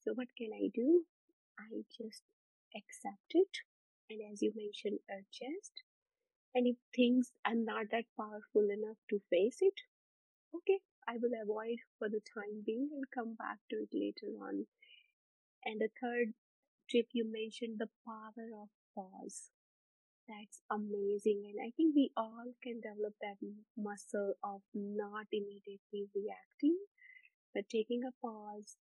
so 0.01 0.13
what 0.13 0.27
can 0.37 0.51
I 0.53 0.69
do? 0.75 1.05
I 1.59 1.83
just 1.97 2.23
accept 2.75 3.31
it 3.31 3.57
and 4.09 4.21
as 4.31 4.41
you 4.41 4.51
mentioned, 4.55 4.99
adjust. 5.09 5.83
And 6.55 6.67
if 6.67 6.77
things 6.95 7.31
are 7.45 7.55
not 7.55 7.87
that 7.91 8.05
powerful 8.17 8.69
enough 8.69 8.97
to 9.09 9.21
face 9.29 9.57
it, 9.61 9.73
okay, 10.55 10.79
I 11.07 11.17
will 11.17 11.33
avoid 11.41 11.79
for 11.99 12.09
the 12.09 12.21
time 12.33 12.63
being 12.65 12.89
and 12.93 13.05
come 13.13 13.35
back 13.35 13.59
to 13.71 13.77
it 13.77 13.89
later 13.93 14.27
on. 14.41 14.67
And 15.65 15.81
the 15.81 15.89
third 16.01 16.33
tip 16.89 17.07
you 17.13 17.25
mentioned 17.25 17.79
the 17.79 17.89
power 18.05 18.49
of 18.61 18.69
pause. 18.95 19.49
That's 20.27 20.61
amazing. 20.71 21.43
And 21.49 21.59
I 21.61 21.71
think 21.77 21.95
we 21.95 22.11
all 22.17 22.53
can 22.63 22.81
develop 22.81 23.15
that 23.21 23.37
muscle 23.77 24.35
of 24.43 24.61
not 24.73 25.27
immediately 25.31 26.09
reacting, 26.15 26.77
but 27.53 27.69
taking 27.69 28.03
a 28.05 28.11
pause, 28.21 28.77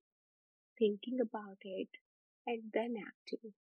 thinking 0.80 1.20
about 1.22 1.58
it, 1.64 1.90
and 2.48 2.64
then 2.74 2.96
acting. 2.98 3.54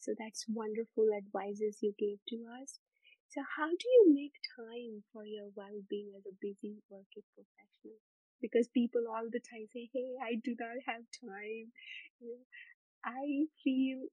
So 0.00 0.12
that's 0.18 0.44
wonderful 0.48 1.08
advices 1.16 1.78
you 1.82 1.94
gave 1.98 2.18
to 2.28 2.44
us. 2.62 2.78
So 3.28 3.42
how 3.56 3.68
do 3.70 3.88
you 3.88 4.12
make 4.14 4.34
time 4.56 5.02
for 5.12 5.24
your 5.24 5.48
well-being 5.54 6.12
as 6.16 6.26
a 6.26 6.36
busy 6.40 6.76
working 6.90 7.24
professional? 7.34 7.98
Because 8.42 8.68
people 8.68 9.08
all 9.08 9.30
the 9.30 9.40
time 9.40 9.66
say, 9.72 9.88
"Hey, 9.94 10.16
I 10.20 10.34
do 10.34 10.54
not 10.58 10.76
have 10.86 11.04
time." 11.24 11.72
You 12.20 12.28
know, 12.36 12.44
I 13.04 13.48
feel, 13.64 14.08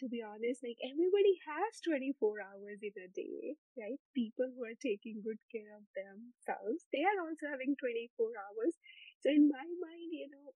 to 0.00 0.08
be 0.08 0.22
honest, 0.22 0.62
like 0.64 0.78
everybody 0.82 1.34
has 1.46 1.80
24 1.84 2.40
hours 2.40 2.80
in 2.82 2.94
a 2.98 3.08
day, 3.12 3.56
right? 3.78 4.00
People 4.14 4.50
who 4.54 4.64
are 4.64 4.78
taking 4.78 5.22
good 5.22 5.40
care 5.52 5.72
of 5.76 5.84
themselves, 5.94 6.86
they 6.92 7.04
are 7.04 7.18
also 7.22 7.46
having 7.50 7.76
24 7.76 8.32
hours. 8.36 8.74
So 9.22 9.30
in 9.30 9.48
my 9.48 9.64
mind, 9.64 10.10
you 10.12 10.28
know, 10.32 10.52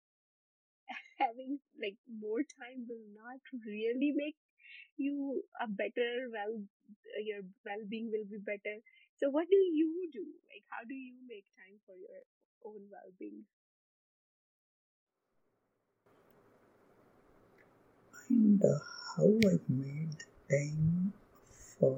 having 1.24 1.60
like 1.82 1.98
more 2.08 2.44
time 2.44 2.86
will 2.88 3.08
not 3.16 3.42
really 3.66 4.14
make 4.16 4.38
you 4.98 5.44
a 5.62 5.68
better 5.68 6.30
well 6.32 6.62
your 7.24 7.42
well-being 7.66 8.10
will 8.12 8.26
be 8.30 8.38
better 8.42 8.78
so 9.20 9.30
what 9.30 9.48
do 9.50 9.58
you 9.58 10.10
do 10.14 10.26
like 10.50 10.64
how 10.70 10.82
do 10.88 10.94
you 10.94 11.16
make 11.28 11.46
time 11.58 11.78
for 11.86 11.96
your 11.96 12.22
own 12.66 12.82
well-being 12.92 13.46
and 18.30 18.62
uh, 18.64 18.80
how 19.18 19.30
i 19.52 19.58
made 19.68 20.24
time 20.50 21.14
for 21.80 21.94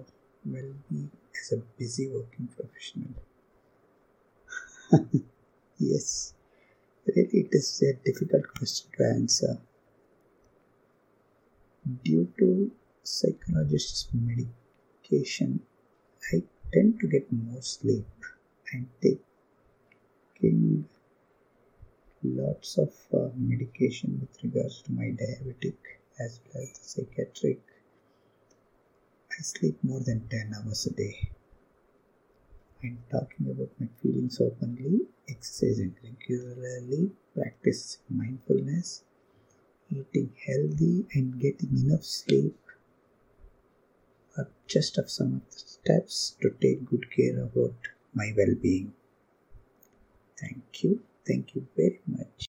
well-being 0.45 1.11
as 1.39 1.51
a 1.51 1.57
busy 1.77 2.07
working 2.15 2.47
professional 2.57 3.15
yes 5.77 6.33
really 7.05 7.39
it 7.43 7.49
is 7.51 7.83
a 7.89 7.93
difficult 8.09 8.45
question 8.57 8.87
to 8.97 9.03
answer 9.03 9.53
due 12.03 12.27
to 12.37 12.71
psychologist's 13.03 14.07
medication, 14.13 15.61
I 16.31 16.43
tend 16.73 16.99
to 16.99 17.07
get 17.07 17.31
more 17.31 17.61
sleep. 17.61 18.05
I'm 18.73 18.89
taking 19.01 20.87
lots 22.23 22.77
of 22.77 22.93
uh, 23.13 23.29
medication 23.35 24.19
with 24.21 24.43
regards 24.43 24.81
to 24.83 24.91
my 24.91 25.05
diabetic 25.21 25.77
as 26.19 26.39
well 26.53 26.63
as 26.63 26.79
the 26.79 26.87
psychiatric. 26.87 27.61
I 29.31 29.41
sleep 29.41 29.77
more 29.83 30.01
than 30.01 30.27
10 30.27 30.53
hours 30.55 30.85
a 30.85 30.91
day. 30.91 31.29
I'm 32.83 32.99
talking 33.11 33.49
about 33.51 33.69
my 33.79 33.87
feelings 34.01 34.39
openly, 34.39 35.01
exercising 35.27 35.95
regularly, 36.03 37.11
practice 37.35 37.97
mindfulness, 38.09 39.03
eating 39.89 40.31
healthy, 40.45 41.05
and 41.13 41.39
getting 41.39 41.77
enough 41.77 42.03
sleep 42.03 42.57
are 44.37 44.47
just 44.67 44.97
of 44.97 45.09
some 45.09 45.35
of 45.35 45.51
the 45.51 45.59
steps 45.59 46.35
to 46.41 46.49
take 46.61 46.85
good 46.85 47.11
care 47.11 47.41
about 47.43 47.75
my 48.13 48.33
well-being. 48.35 48.93
Thank 50.39 50.83
you. 50.83 51.01
Thank 51.25 51.55
you 51.55 51.67
very 51.75 52.01
much. 52.07 52.48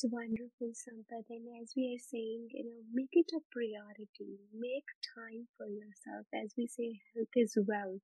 That's 0.00 0.12
wonderful, 0.12 0.68
Sampath. 0.74 1.26
And 1.28 1.48
as 1.60 1.72
we 1.76 1.92
are 1.92 1.98
saying, 1.98 2.50
you 2.52 2.64
know, 2.64 2.82
make 2.92 3.10
it 3.12 3.32
a 3.34 3.40
priority. 3.50 4.38
Make 4.54 4.84
time 5.16 5.48
for 5.56 5.66
yourself. 5.66 6.26
As 6.32 6.54
we 6.56 6.68
say, 6.68 7.00
health 7.14 7.34
is 7.34 7.58
wealth. 7.66 8.02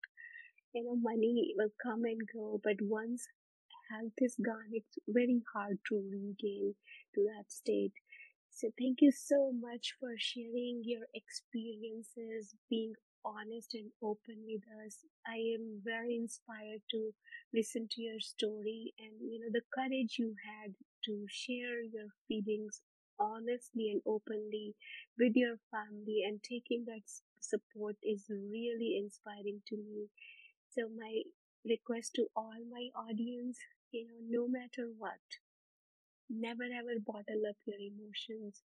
You 0.75 0.85
know, 0.85 0.97
money 0.97 1.55
will 1.57 1.71
come 1.83 2.05
and 2.05 2.21
go, 2.35 2.61
but 2.65 2.77
once 2.83 3.27
health 3.91 4.15
is 4.19 4.37
gone, 4.45 4.71
it's 4.73 4.99
very 5.09 5.43
hard 5.55 5.79
to 5.91 5.97
regain 5.97 6.75
to 7.15 7.25
that 7.25 7.53
state. 7.53 7.95
So 8.51 8.71
thank 8.79 9.03
you 9.03 9.13
so 9.13 9.53
much 9.53 9.95
for 10.01 10.15
sharing 10.19 10.83
your 10.85 11.07
experiences, 11.15 12.55
being 12.71 12.95
honest 13.25 13.75
and 13.75 13.91
open 14.03 14.45
with 14.47 14.63
us. 14.87 15.05
I 15.27 15.37
am 15.57 15.81
very 15.85 16.17
inspired 16.17 16.83
to 16.93 17.13
listen 17.53 17.89
to 17.93 18.03
your 18.03 18.21
story 18.21 18.95
and 18.99 19.13
you 19.21 19.41
know 19.41 19.51
the 19.53 19.63
courage 19.75 20.17
you 20.19 20.35
had 20.45 20.75
to 21.05 21.27
share 21.31 21.83
your 21.83 22.09
feelings 22.29 22.83
honestly 23.19 23.91
and 23.91 24.03
openly 24.07 24.75
with 25.19 25.35
your 25.37 25.57
family 25.71 26.23
and 26.27 26.43
taking 26.43 26.85
that 26.87 27.03
support 27.41 27.97
is 28.03 28.25
really 28.31 28.97
inspiring 29.03 29.63
to 29.69 29.77
me. 29.77 30.09
So 30.71 30.89
my 30.89 31.23
request 31.65 32.15
to 32.17 32.29
all 32.37 32.59
my 32.71 32.91
audience, 32.95 33.59
you 33.93 34.07
know, 34.09 34.43
no 34.43 34.49
matter 34.49 34.89
what, 34.99 35.21
never 36.29 36.65
ever 36.65 36.99
bottle 37.01 37.43
up 37.49 37.57
your 37.65 37.79
emotions. 37.79 38.63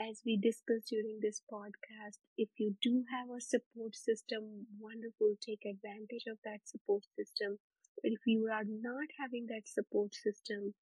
As 0.00 0.22
we 0.26 0.36
discussed 0.36 0.88
during 0.88 1.20
this 1.20 1.42
podcast, 1.48 2.18
if 2.36 2.48
you 2.58 2.76
do 2.82 3.04
have 3.08 3.30
a 3.30 3.40
support 3.40 3.94
system, 3.94 4.66
wonderful, 4.80 5.36
take 5.40 5.64
advantage 5.64 6.26
of 6.26 6.38
that 6.42 6.66
support 6.66 7.04
system. 7.16 7.60
But 8.02 8.10
if 8.10 8.26
you 8.26 8.48
are 8.48 8.64
not 8.64 9.06
having 9.16 9.46
that 9.46 9.68
support 9.68 10.12
system, 10.16 10.74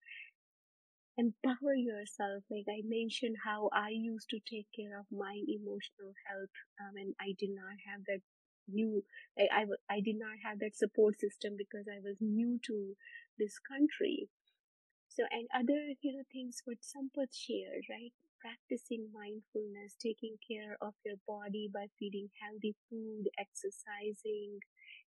empower 1.18 1.76
yourself. 1.76 2.44
Like 2.50 2.66
I 2.70 2.82
mentioned, 2.86 3.38
how 3.44 3.70
I 3.74 3.90
used 3.90 4.30
to 4.30 4.40
take 4.40 4.68
care 4.76 4.98
of 5.00 5.06
my 5.12 5.42
emotional 5.48 6.14
health, 6.28 6.54
um, 6.82 6.96
and 6.96 7.14
I 7.20 7.34
did 7.38 7.50
not 7.52 7.76
have 7.86 8.06
that 8.08 8.22
new. 8.68 9.04
I, 9.38 9.48
I 9.62 9.96
I 9.98 10.00
did 10.02 10.18
not 10.18 10.38
have 10.44 10.60
that 10.60 10.76
support 10.76 11.20
system 11.20 11.56
because 11.58 11.88
I 11.88 12.00
was 12.02 12.18
new 12.22 12.60
to 12.68 12.96
this 13.38 13.60
country. 13.60 14.30
So 15.10 15.24
and 15.32 15.48
other 15.54 15.94
you 16.02 16.14
know 16.18 16.24
things 16.34 16.62
what 16.66 16.80
Sampath 16.84 17.34
shared, 17.36 17.86
right? 17.90 18.14
Practicing 18.41 19.10
mindfulness, 19.13 19.95
taking 20.02 20.38
care 20.47 20.78
of 20.82 20.93
your 21.06 21.17
body 21.28 21.69
by 21.73 21.88
feeding 22.00 22.30
healthy 22.41 22.76
food, 22.89 23.30
exercising, 23.38 24.60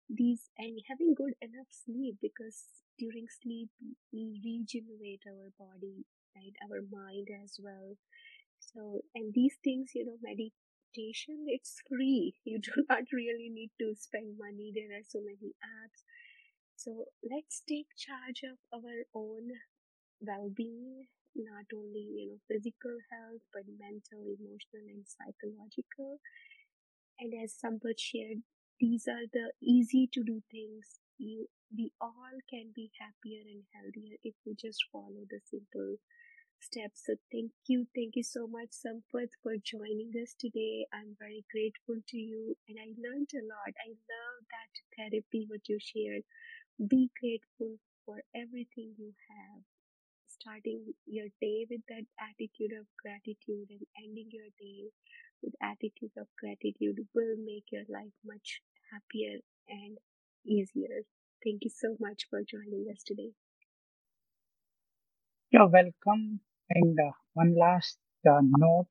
these 0.08 0.50
and 0.58 0.78
having 0.88 1.14
good 1.14 1.34
enough 1.40 1.68
sleep 1.70 2.16
because 2.20 2.64
during 2.98 3.26
sleep 3.42 3.70
we 4.12 4.40
regenerate 4.44 5.22
our 5.26 5.50
body 5.58 6.04
right? 6.36 6.54
Our 6.66 6.82
mind 6.90 7.28
as 7.42 7.58
well. 7.62 7.96
So 8.60 9.02
and 9.14 9.32
these 9.34 9.56
things 9.64 9.90
you 9.94 10.04
know 10.06 10.18
meditation 10.22 11.46
it's 11.48 11.80
free. 11.88 12.34
You 12.44 12.58
do 12.60 12.84
not 12.88 13.04
really 13.12 13.48
need 13.50 13.70
to 13.80 13.94
spend 13.96 14.38
money. 14.38 14.72
There 14.74 14.96
are 14.98 15.04
so 15.06 15.20
many 15.20 15.54
apps. 15.62 16.02
So 16.76 17.06
let's 17.22 17.62
take 17.68 17.88
charge 17.96 18.42
of 18.44 18.58
our 18.74 19.04
own 19.14 19.50
well-being 20.20 21.06
not 21.36 21.66
only 21.74 22.06
you 22.18 22.26
know 22.28 22.40
physical 22.48 22.96
health 23.10 23.42
but 23.52 23.64
mental 23.78 24.22
emotional 24.38 24.86
and 24.88 25.04
psychological. 25.06 26.20
And 27.20 27.32
as 27.34 27.54
Sampath 27.54 28.00
shared 28.00 28.42
these 28.80 29.06
are 29.06 29.24
the 29.32 29.52
easy 29.62 30.08
to 30.12 30.24
do 30.24 30.42
things. 30.50 30.98
You 31.18 31.48
we 31.72 31.92
all 32.00 32.34
can 32.50 32.72
be 32.74 32.90
happier 32.98 33.42
and 33.46 33.62
healthier 33.72 34.16
if 34.24 34.34
we 34.44 34.54
just 34.56 34.84
follow 34.90 35.24
the 35.30 35.38
simple 35.44 35.98
steps. 36.60 37.04
So 37.06 37.16
thank 37.32 37.52
you 37.68 37.86
thank 37.94 38.16
you 38.16 38.24
so 38.24 38.46
much 38.48 38.70
sampath 38.72 39.32
for 39.42 39.56
joining 39.58 40.12
us 40.22 40.34
today. 40.38 40.86
I'm 40.92 41.16
very 41.18 41.44
grateful 41.52 42.02
to 42.08 42.18
you 42.18 42.56
and 42.68 42.78
i 42.80 42.88
learned 42.98 43.30
a 43.34 43.42
lot. 43.46 43.74
I 43.86 43.90
love 43.90 44.38
that 44.54 44.72
therapy 44.96 45.46
what 45.48 45.68
you 45.68 45.78
shared. 45.80 46.24
Be 46.78 47.10
grateful 47.20 47.78
for 48.06 48.22
everything 48.34 48.94
you 48.98 49.14
have 49.30 49.62
starting 50.40 50.94
your 51.06 51.28
day 51.40 51.66
with 51.70 51.82
that 51.88 52.06
attitude 52.18 52.72
of 52.80 52.86
gratitude 53.02 53.68
and 53.70 53.86
ending 54.02 54.28
your 54.32 54.48
day 54.58 54.90
with 55.42 55.54
attitude 55.62 56.12
of 56.18 56.26
gratitude 56.38 56.98
will 57.14 57.36
make 57.44 57.64
your 57.72 57.84
life 57.88 58.14
much 58.24 58.62
happier 58.92 59.38
and 59.68 59.98
easier. 60.44 61.04
Thank 61.44 61.64
you 61.64 61.70
so 61.70 61.96
much 62.00 62.26
for 62.30 62.42
joining 62.42 62.86
us 62.92 63.02
today. 63.04 63.32
You're 65.50 65.68
welcome. 65.68 66.40
And 66.70 66.98
uh, 66.98 67.12
one 67.34 67.54
last 67.56 67.98
uh, 68.28 68.40
note 68.42 68.88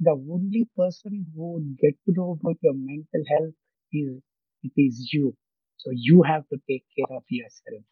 the 0.00 0.10
only 0.12 0.68
person 0.76 1.26
who 1.34 1.52
would 1.54 1.78
get 1.78 1.94
to 2.06 2.12
know 2.12 2.32
about 2.40 2.58
your 2.62 2.74
mental 2.74 3.22
health 3.28 3.54
is 3.92 4.22
it 4.62 4.72
is 4.76 5.12
you. 5.12 5.36
So 5.76 5.90
you 5.92 6.22
have 6.22 6.48
to 6.48 6.58
take 6.68 6.84
care 6.96 7.16
of 7.16 7.24
yourself. 7.28 7.84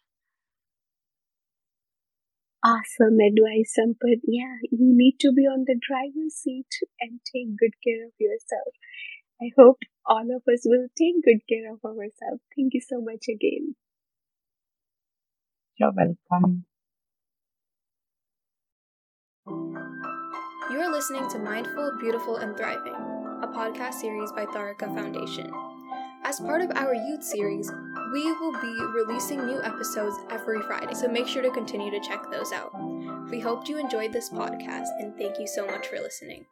Awesome 2.63 3.19
advice, 3.19 3.75
Sampath. 3.77 4.21
Yeah, 4.23 4.57
you 4.71 4.79
need 4.95 5.17
to 5.19 5.31
be 5.31 5.43
on 5.43 5.65
the 5.65 5.79
driver's 5.79 6.35
seat 6.35 6.69
and 6.99 7.19
take 7.25 7.55
good 7.57 7.73
care 7.83 8.05
of 8.05 8.13
yourself. 8.19 8.73
I 9.41 9.51
hope 9.57 9.79
all 10.05 10.27
of 10.35 10.43
us 10.51 10.63
will 10.65 10.87
take 10.97 11.23
good 11.23 11.41
care 11.49 11.71
of 11.73 11.83
ourselves. 11.85 12.41
Thank 12.55 12.73
you 12.73 12.81
so 12.81 13.01
much 13.01 13.25
again. 13.29 13.75
You're 15.77 15.91
welcome. 15.91 16.65
You 20.69 20.79
are 20.79 20.91
listening 20.91 21.27
to 21.29 21.39
Mindful, 21.39 21.97
Beautiful, 21.99 22.37
and 22.37 22.55
Thriving, 22.55 22.93
a 22.93 23.47
podcast 23.47 23.95
series 23.95 24.31
by 24.31 24.45
Tharaka 24.45 24.93
Foundation. 24.95 25.51
As 26.23 26.39
part 26.39 26.61
of 26.61 26.71
our 26.75 26.93
youth 26.93 27.23
series, 27.23 27.71
we 28.11 28.31
will 28.33 28.53
be 28.61 28.83
releasing 28.93 29.45
new 29.45 29.61
episodes 29.63 30.17
every 30.29 30.61
Friday, 30.63 30.93
so 30.93 31.07
make 31.07 31.27
sure 31.27 31.41
to 31.41 31.51
continue 31.51 31.91
to 31.91 31.99
check 31.99 32.29
those 32.29 32.51
out. 32.51 32.71
We 33.29 33.39
hope 33.39 33.69
you 33.69 33.77
enjoyed 33.77 34.11
this 34.11 34.29
podcast 34.29 34.87
and 34.99 35.15
thank 35.17 35.39
you 35.39 35.47
so 35.47 35.65
much 35.65 35.87
for 35.87 35.97
listening. 35.97 36.45